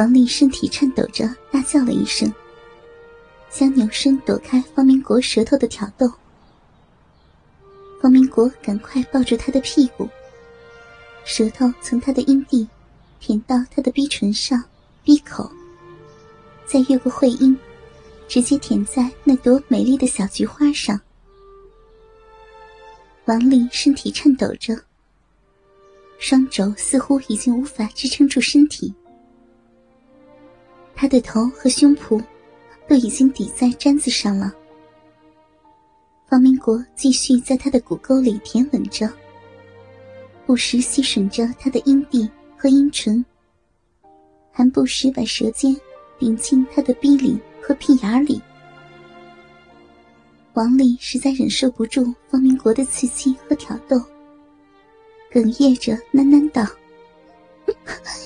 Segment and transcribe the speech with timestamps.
[0.00, 2.32] 王丽身体颤抖着，大叫了一声，
[3.50, 6.10] 想扭身躲开方明国舌头的挑逗。
[8.00, 10.08] 方明国赶快抱住她的屁股，
[11.26, 12.66] 舌头从她的阴蒂
[13.20, 14.64] 舔到她的逼唇上、
[15.04, 15.52] 逼口，
[16.64, 17.54] 再越过会阴，
[18.26, 20.98] 直接舔在那朵美丽的小菊花上。
[23.26, 24.74] 王丽身体颤抖着，
[26.18, 28.94] 双肘似乎已经无法支撑住身体，
[31.00, 32.22] 他的头和胸脯
[32.86, 34.52] 都已经抵在毡子上了。
[36.28, 39.10] 方明国继续在他的骨沟里舔吻着，
[40.44, 43.24] 不时吸吮着他的阴蒂和阴唇，
[44.52, 45.74] 还不时把舌尖
[46.18, 48.38] 顶进他的逼里和屁眼里。
[50.52, 53.96] 王丽实在忍受不住方明国的刺激和挑逗，
[55.32, 56.62] 哽咽着喃喃道：“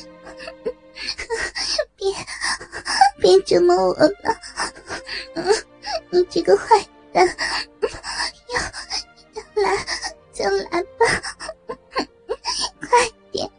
[3.42, 4.10] 折磨我了，
[6.10, 6.66] 你这个坏
[7.12, 7.26] 蛋！”
[8.50, 8.60] 要
[9.34, 9.86] 要来，
[10.32, 11.04] 就来吧，
[12.80, 12.88] 快
[13.32, 13.50] 点，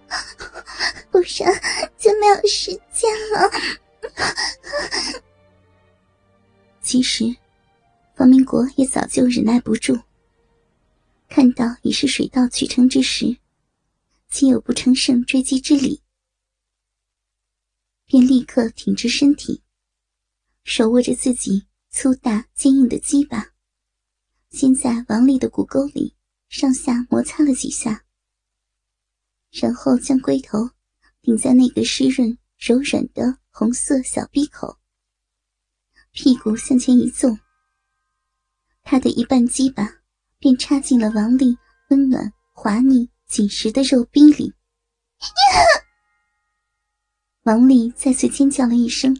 [1.12, 1.62] 不然
[1.98, 3.52] 就没有时间了。
[6.81, 7.36] 其实，
[8.16, 10.00] 方明国也早就忍耐不住，
[11.28, 13.38] 看到已是水到渠成之时，
[14.30, 16.02] 岂有不乘胜追击之理？
[18.06, 19.64] 便立刻挺直身体，
[20.66, 23.52] 手握着自己粗大坚硬的鸡巴。
[24.50, 26.16] 先在王丽的骨沟里
[26.50, 28.04] 上下摩擦了几下，
[29.52, 30.72] 然后将龟头
[31.22, 34.80] 顶在那个湿润柔软的红色小逼口，
[36.12, 37.40] 屁股向前一纵，
[38.82, 39.88] 他的一半鸡巴
[40.40, 41.56] 便插进了王丽
[41.92, 44.52] 温暖滑腻紧实的肉逼里。
[47.44, 49.16] 王丽再次尖叫了一声，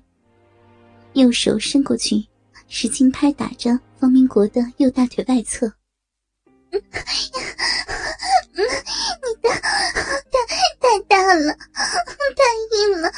[1.16, 2.28] 右手伸过去。
[2.68, 5.72] 使劲拍打着方明国的右大腿外侧，
[6.72, 6.80] 你
[9.40, 10.36] 的太
[10.82, 11.54] 太大了，
[12.36, 13.12] 太硬了，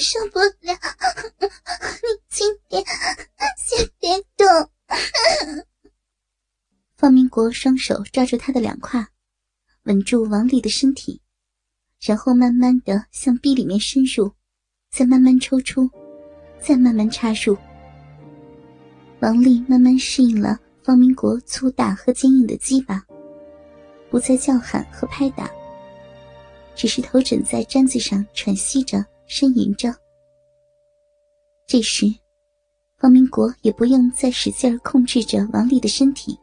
[0.00, 0.76] 受不了！
[1.40, 1.48] 你
[2.28, 2.84] 轻点，
[3.56, 4.70] 先别动。
[6.96, 9.06] 方明国双手抓住他的两胯，
[9.84, 11.22] 稳住王丽的身体，
[12.00, 14.34] 然后慢慢的向壁里面深入，
[14.96, 15.90] 再慢慢抽出。
[16.58, 17.54] 再慢慢插入，
[19.20, 23.04] 王丽慢慢适应了方明国粗大和坚硬的鸡巴，
[24.10, 25.50] 不再叫喊和拍打，
[26.74, 29.94] 只是头枕在毡子上喘息着、呻吟着。
[31.66, 32.06] 这时，
[32.96, 36.36] 方明国也不用再使劲控制着王丽的身体，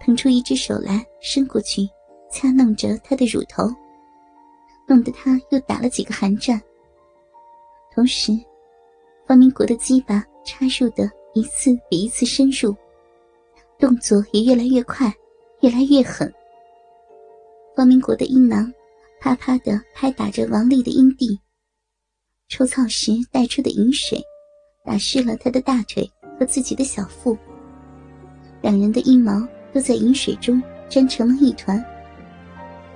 [0.00, 1.88] 腾出一只手来伸过去，
[2.32, 3.72] 掐弄着她的乳头，
[4.88, 6.60] 弄得她又打了几个寒战，
[7.98, 8.32] 同时。
[9.26, 12.72] 方明国的鸡巴插入的一次比一次深入，
[13.76, 15.12] 动作也越来越快，
[15.62, 16.32] 越来越狠。
[17.74, 18.72] 方明国的阴囊
[19.20, 21.36] 啪啪的拍打着王丽的阴蒂，
[22.48, 24.22] 抽操时带出的饮水
[24.84, 27.36] 打湿了他的大腿和自己的小腹，
[28.62, 29.44] 两人的阴毛
[29.74, 31.84] 都在饮水中粘成了一团。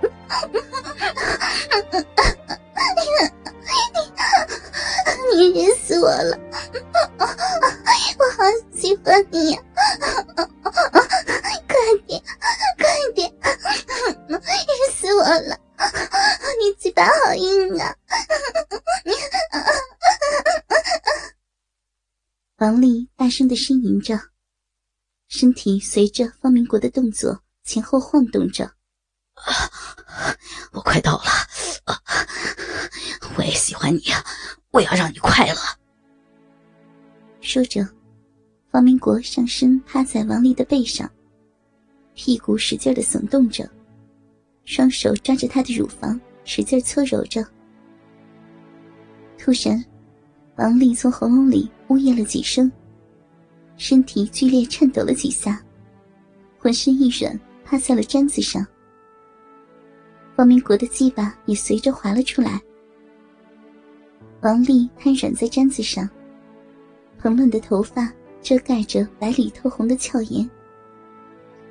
[5.34, 6.38] 你热死我了，
[7.18, 8.44] 我好
[8.74, 9.62] 喜欢你呀！
[10.62, 11.74] 快
[12.06, 12.22] 点，
[12.76, 13.32] 快点，
[14.28, 14.38] 热
[14.94, 15.58] 死我了！
[16.60, 17.96] 你嘴巴好硬啊！
[22.58, 24.20] 王丽大声的呻吟着，
[25.28, 28.70] 身体随着方明国的动作前后晃动着。
[30.72, 31.24] 我快到了，
[33.36, 34.24] 我也喜欢你啊！
[34.72, 35.54] 我要让你快乐。
[37.42, 37.86] 说着，
[38.70, 41.08] 方明国上身趴在王丽的背上，
[42.14, 43.70] 屁股使劲的耸动着，
[44.64, 47.46] 双手抓着她的乳房使劲搓揉着。
[49.36, 49.84] 突然，
[50.56, 52.72] 王丽从喉咙里呜咽了几声，
[53.76, 55.62] 身体剧烈颤抖了几下，
[56.58, 58.66] 浑身一软，趴在了毡子上。
[60.34, 62.58] 方明国的鸡巴也随着滑了出来。
[64.42, 66.08] 王丽瘫软在毡子上，
[67.16, 70.50] 蓬乱的头发遮盖着白里透红的俏颜，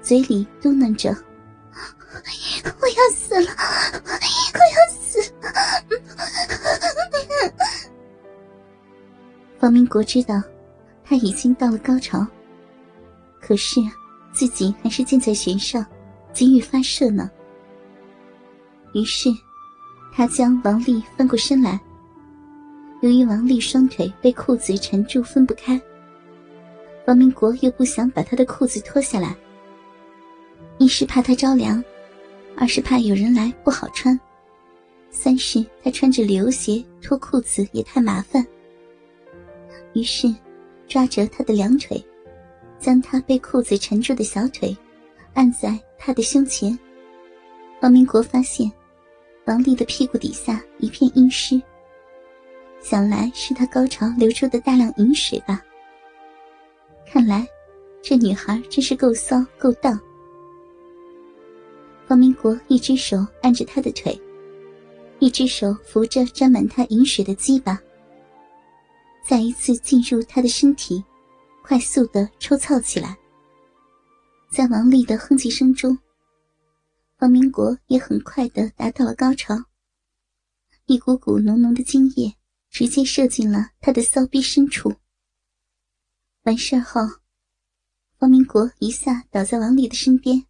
[0.01, 1.09] 嘴里嘟囔着
[2.63, 3.51] ：“我要死了，
[4.53, 5.51] 我要死了。”
[9.59, 10.41] 方明国知道
[11.03, 12.25] 他已经到了高潮，
[13.41, 13.81] 可是
[14.31, 15.85] 自己还是箭在弦上，
[16.31, 17.29] 急于发射呢。
[18.93, 19.29] 于是。
[20.13, 21.79] 他将王丽翻过身来。
[23.01, 25.79] 由于王丽双腿被裤子缠住分不开，
[27.07, 29.35] 王明国又不想把她的裤子脱下来，
[30.77, 31.83] 一是怕她着凉，
[32.55, 34.17] 二是怕有人来不好穿，
[35.09, 38.45] 三是他穿着旅游鞋脱裤子也太麻烦。
[39.93, 40.31] 于是，
[40.87, 42.01] 抓着她的两腿，
[42.77, 44.77] 将她被裤子缠住的小腿
[45.33, 46.77] 按在她的胸前。
[47.81, 48.71] 王明国发现，
[49.45, 51.59] 王丽的屁股底下一片阴湿。
[52.81, 55.61] 想来是他高潮流出的大量饮水吧。
[57.05, 57.47] 看来，
[58.01, 59.99] 这女孩真是够骚够荡。
[62.07, 64.19] 方明国一只手按着她的腿，
[65.19, 67.79] 一只手扶着沾满她饮水的鸡巴，
[69.25, 71.01] 再一次进入她的身体，
[71.63, 73.15] 快速的抽操起来。
[74.51, 75.97] 在王丽的哼唧声中，
[77.17, 79.55] 方明国也很快的达到了高潮，
[80.87, 82.33] 一股股浓浓的精液。
[82.71, 84.95] 直接射进了他的骚逼深处。
[86.43, 87.01] 完事后，
[88.17, 90.47] 方明国一下倒在王丽的身边，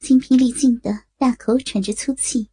[0.00, 2.48] 精疲力尽的大口喘着粗气。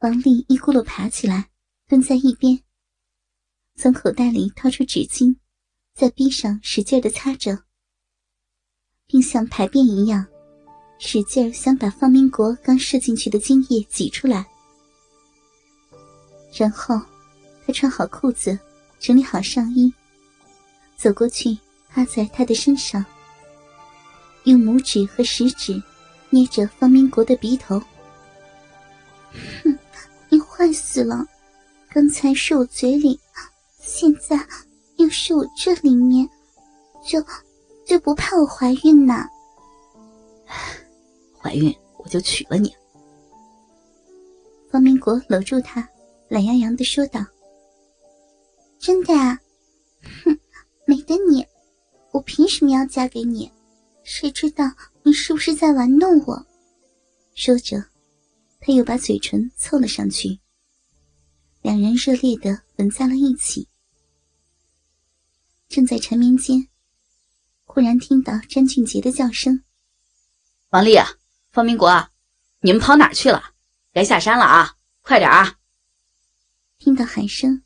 [0.00, 1.50] 王丽一咕噜爬起来，
[1.88, 2.62] 蹲在一边，
[3.74, 5.34] 从口袋里掏出纸巾，
[5.94, 7.64] 在逼上使劲的擦着，
[9.06, 10.26] 并像排便一样，
[10.98, 14.46] 使劲想把方明国刚射进去的精液挤出来。
[16.56, 16.98] 然后，
[17.66, 18.58] 他穿好裤子，
[18.98, 19.92] 整理好上衣，
[20.96, 21.56] 走过去，
[21.90, 23.04] 趴在他的身上，
[24.44, 25.80] 用拇指和食指
[26.30, 27.78] 捏着方明国的鼻头。
[29.62, 29.78] 哼，
[30.30, 31.26] 你坏死了！
[31.90, 33.20] 刚才是我嘴里，
[33.78, 34.38] 现在
[34.96, 36.26] 又是我这里面，
[37.04, 37.22] 就
[37.86, 39.28] 就不怕我怀孕呐？
[41.38, 42.74] 怀孕我就娶了你。
[44.70, 45.86] 方明国搂住他。
[46.28, 47.24] 懒洋洋的说道
[48.80, 49.40] ：“真的啊，
[50.24, 50.38] 哼，
[50.84, 51.46] 没得你，
[52.10, 53.50] 我凭什么要嫁给你？
[54.02, 54.64] 谁知道
[55.04, 56.46] 你是不是在玩弄我？”
[57.34, 57.84] 说着，
[58.60, 60.40] 他又把嘴唇凑了上去，
[61.62, 63.68] 两人热烈的吻在了一起。
[65.68, 66.68] 正在缠绵间，
[67.64, 69.62] 忽然听到詹俊杰的叫声
[70.70, 71.06] ：“王丽啊，
[71.50, 72.08] 方明国，
[72.60, 73.52] 你们跑哪去了？
[73.92, 75.58] 该下山了啊，快点啊！”
[76.78, 77.62] 听到喊声，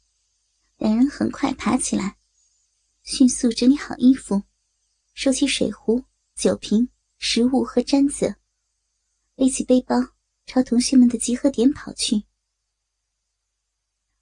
[0.78, 2.16] 两人很快爬起来，
[3.02, 4.44] 迅速整理好衣服，
[5.14, 6.04] 收起水壶、
[6.36, 8.36] 酒瓶、食物和毡子，
[9.34, 9.96] 背起背包
[10.46, 12.22] 朝同学们的集合点跑去。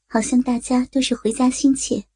[0.08, 2.06] 好像大家都是回家心切，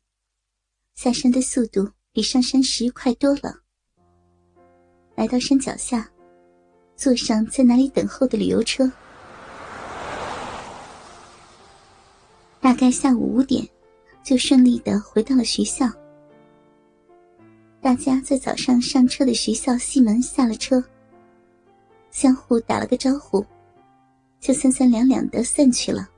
[0.94, 3.62] 下山的速度比上山时快多了。
[5.14, 6.10] 来到山脚下，
[6.96, 8.90] 坐上在那里等候的旅游车。
[12.62, 13.68] 大概下午五点，
[14.22, 15.90] 就顺利的回到了学校。
[17.80, 20.80] 大家在早上上车的学校西门下了车，
[22.12, 23.44] 相互打了个招呼，
[24.38, 26.08] 就三三两两的散去了。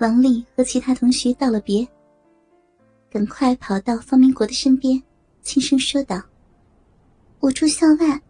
[0.00, 1.88] 王丽和其他同学道了别，
[3.10, 5.02] 赶快跑到方明国的身边，
[5.40, 6.22] 轻声说道
[7.40, 8.20] ：“我住校外，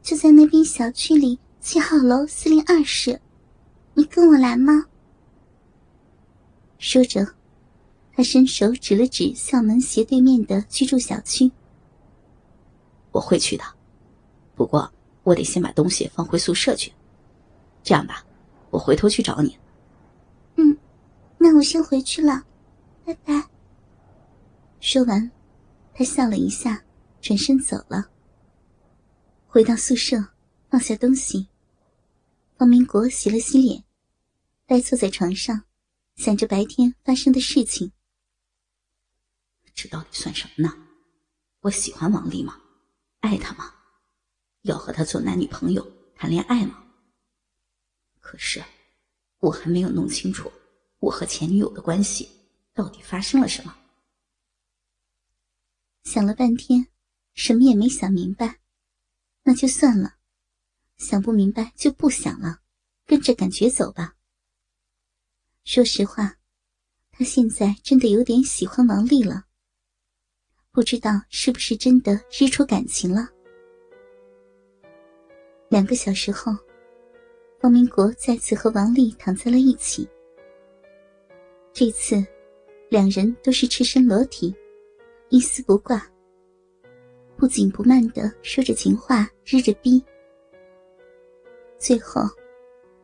[0.00, 3.20] 就在那边小区里七号楼四零二室，
[3.94, 4.86] 你跟我来吗？”
[6.78, 7.34] 说着，
[8.12, 11.50] 他伸手指了指校门斜对面的居住小区。
[13.10, 13.64] 我会去的，
[14.54, 14.92] 不过
[15.24, 16.92] 我得先把东西放回宿舍去。
[17.82, 18.24] 这样吧，
[18.70, 19.58] 我回头去找你。
[20.56, 20.76] 嗯，
[21.36, 22.44] 那我先回去了，
[23.04, 23.48] 拜拜。
[24.80, 25.30] 说完，
[25.94, 26.84] 他笑了一下，
[27.20, 28.06] 转身走了。
[29.48, 30.22] 回到宿舍，
[30.70, 31.48] 放下东西，
[32.56, 33.82] 方明国洗了洗脸，
[34.66, 35.64] 呆坐在床上。
[36.18, 37.92] 想着白天发生的事情，
[39.72, 40.76] 这到底算什么呢？
[41.60, 42.60] 我喜欢王丽吗？
[43.20, 43.72] 爱她吗？
[44.62, 46.84] 要和她做男女朋友谈恋爱吗？
[48.18, 48.60] 可是，
[49.38, 50.50] 我还没有弄清楚
[50.98, 52.28] 我和前女友的关系
[52.74, 53.78] 到底发生了什么。
[56.02, 56.88] 想了半天，
[57.34, 58.58] 什么也没想明白，
[59.44, 60.16] 那就算了，
[60.96, 62.60] 想不明白就不想了，
[63.06, 64.16] 跟着感觉走吧。
[65.70, 66.34] 说实话，
[67.12, 69.44] 他现在真的有点喜欢王丽了。
[70.72, 73.28] 不知道是不是真的日出感情了。
[75.68, 76.56] 两个小时后，
[77.60, 80.08] 方明国再次和王丽躺在了一起。
[81.74, 82.26] 这次，
[82.88, 84.56] 两人都是赤身裸体，
[85.28, 86.02] 一丝不挂，
[87.36, 90.02] 不紧不慢的说着情话，日着逼。
[91.78, 92.22] 最后，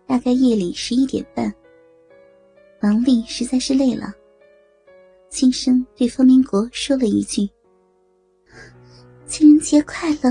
[0.07, 1.55] 大概夜里十一点半，
[2.85, 4.13] 王丽实在是累了，
[5.31, 7.49] 轻声对方明国说了一句
[9.25, 10.31] ：“情人节快乐。”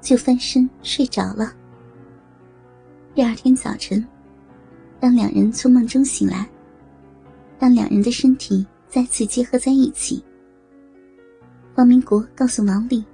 [0.00, 1.52] 就翻身睡着了。
[3.14, 4.02] 第二天早晨，
[4.98, 6.48] 当两人从梦中醒来，
[7.58, 10.24] 当两人的身体再次结合在一起，
[11.74, 13.04] 方明国告诉王丽：“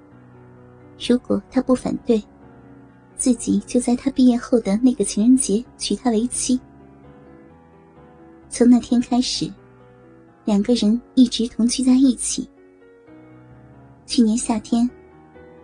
[1.04, 2.22] 如果他不反对。”
[3.18, 6.60] 自己就在他毕业后的那个情人节娶她为妻。
[8.52, 9.50] 从那天开始，
[10.44, 12.46] 两个人一直同居在一起。
[14.04, 14.88] 去年夏天，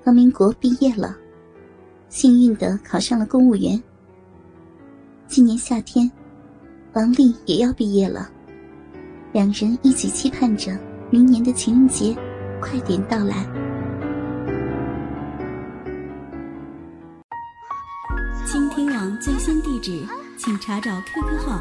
[0.03, 1.15] 何明国毕业了，
[2.09, 3.81] 幸运的考上了公务员。
[5.27, 6.11] 今年夏天，
[6.95, 8.31] 王丽也要毕业了，
[9.33, 10.75] 两人一起期盼着
[11.11, 12.17] 明年的情人节
[12.59, 13.47] 快点到来。
[18.47, 20.03] 倾听网最新地址，
[20.39, 21.61] 请查找 QQ 号